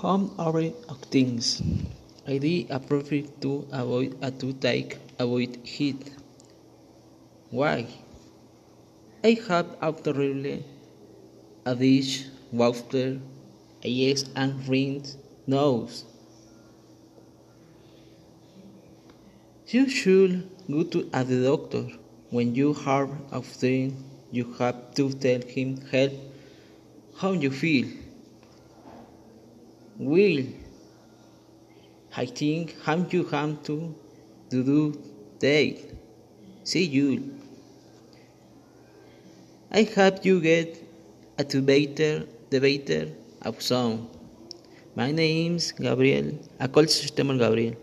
home 0.00 0.32
things. 1.10 1.62
I 2.26 2.38
did 2.38 2.70
appropriate 2.70 3.38
to 3.42 3.66
avoid 3.70 4.16
a 4.22 4.30
to 4.30 4.54
take 4.54 4.96
avoid 5.18 5.58
heat. 5.62 6.10
Why? 7.50 7.86
I 9.22 9.36
have 9.48 9.76
absolutely 9.82 10.64
a 11.66 11.74
dish, 11.74 12.24
water, 12.50 13.20
a 13.84 13.88
yes, 13.88 14.24
and 14.34 14.66
rinse 14.66 15.18
nose. 15.46 16.04
You 19.68 19.86
should 19.88 20.48
go 20.70 20.82
to 20.84 21.10
a 21.12 21.24
doctor 21.24 21.84
when 22.30 22.54
you 22.54 22.72
have 22.72 23.10
a 23.32 23.42
thing. 23.42 24.02
You 24.32 24.54
have 24.58 24.94
to 24.94 25.12
tell 25.12 25.42
him 25.42 25.80
help 25.92 26.12
how 27.16 27.32
you 27.32 27.50
feel. 27.50 27.88
Will 30.00 30.46
I 32.16 32.24
think 32.24 32.74
how 32.82 32.96
you 33.10 33.24
have 33.24 33.62
to 33.64 33.94
do 34.48 34.98
that. 35.40 35.76
See 36.64 36.84
you. 36.84 37.34
I 39.70 39.82
hope 39.82 40.24
you 40.24 40.40
get 40.40 40.82
a 41.38 41.44
debater, 41.44 42.26
debater 42.48 43.08
of 43.42 43.60
some. 43.60 44.08
My 44.96 45.12
name 45.12 45.56
is 45.56 45.70
Gabriel. 45.72 46.32
I 46.58 46.68
call 46.68 46.86
system 46.86 47.36
Gabriel. 47.36 47.76